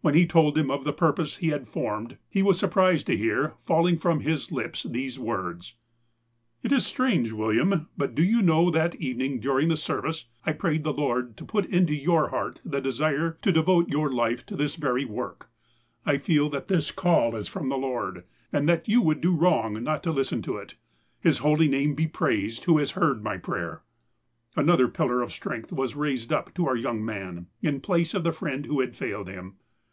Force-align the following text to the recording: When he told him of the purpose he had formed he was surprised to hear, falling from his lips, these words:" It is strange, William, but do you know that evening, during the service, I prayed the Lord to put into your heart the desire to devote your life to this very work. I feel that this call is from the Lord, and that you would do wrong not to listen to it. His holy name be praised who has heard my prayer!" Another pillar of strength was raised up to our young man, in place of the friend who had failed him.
When 0.00 0.12
he 0.14 0.26
told 0.26 0.58
him 0.58 0.70
of 0.70 0.84
the 0.84 0.92
purpose 0.92 1.38
he 1.38 1.48
had 1.48 1.66
formed 1.66 2.18
he 2.28 2.42
was 2.42 2.58
surprised 2.58 3.06
to 3.06 3.16
hear, 3.16 3.54
falling 3.64 3.96
from 3.96 4.20
his 4.20 4.52
lips, 4.52 4.82
these 4.82 5.18
words:" 5.18 5.76
It 6.62 6.72
is 6.72 6.84
strange, 6.84 7.32
William, 7.32 7.88
but 7.96 8.14
do 8.14 8.22
you 8.22 8.42
know 8.42 8.70
that 8.70 8.94
evening, 8.96 9.40
during 9.40 9.68
the 9.70 9.78
service, 9.78 10.26
I 10.44 10.52
prayed 10.52 10.84
the 10.84 10.92
Lord 10.92 11.38
to 11.38 11.46
put 11.46 11.64
into 11.64 11.94
your 11.94 12.28
heart 12.28 12.60
the 12.66 12.82
desire 12.82 13.38
to 13.40 13.50
devote 13.50 13.88
your 13.88 14.12
life 14.12 14.44
to 14.44 14.56
this 14.56 14.74
very 14.74 15.06
work. 15.06 15.48
I 16.04 16.18
feel 16.18 16.50
that 16.50 16.68
this 16.68 16.90
call 16.92 17.34
is 17.34 17.48
from 17.48 17.70
the 17.70 17.78
Lord, 17.78 18.24
and 18.52 18.68
that 18.68 18.86
you 18.86 19.00
would 19.00 19.22
do 19.22 19.34
wrong 19.34 19.82
not 19.82 20.02
to 20.02 20.12
listen 20.12 20.42
to 20.42 20.58
it. 20.58 20.74
His 21.18 21.38
holy 21.38 21.66
name 21.66 21.94
be 21.94 22.06
praised 22.08 22.64
who 22.66 22.76
has 22.76 22.90
heard 22.90 23.24
my 23.24 23.38
prayer!" 23.38 23.80
Another 24.54 24.86
pillar 24.86 25.22
of 25.22 25.32
strength 25.32 25.72
was 25.72 25.96
raised 25.96 26.30
up 26.30 26.52
to 26.56 26.66
our 26.68 26.76
young 26.76 27.02
man, 27.02 27.46
in 27.62 27.80
place 27.80 28.12
of 28.12 28.22
the 28.22 28.32
friend 28.32 28.66
who 28.66 28.80
had 28.80 28.94
failed 28.94 29.28
him. 29.28 29.54